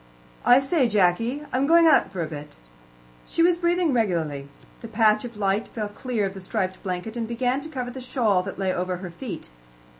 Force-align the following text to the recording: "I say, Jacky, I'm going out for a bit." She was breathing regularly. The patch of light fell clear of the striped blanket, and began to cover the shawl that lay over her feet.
"I 0.45 0.59
say, 0.59 0.89
Jacky, 0.89 1.43
I'm 1.53 1.67
going 1.67 1.85
out 1.85 2.11
for 2.11 2.23
a 2.23 2.27
bit." 2.27 2.55
She 3.27 3.43
was 3.43 3.55
breathing 3.55 3.93
regularly. 3.93 4.49
The 4.79 4.87
patch 4.87 5.23
of 5.25 5.37
light 5.37 5.67
fell 5.67 5.89
clear 5.89 6.25
of 6.25 6.33
the 6.33 6.41
striped 6.41 6.81
blanket, 6.81 7.15
and 7.15 7.27
began 7.27 7.61
to 7.61 7.69
cover 7.69 7.91
the 7.91 8.01
shawl 8.01 8.41
that 8.41 8.57
lay 8.57 8.73
over 8.73 8.97
her 8.97 9.11
feet. 9.11 9.51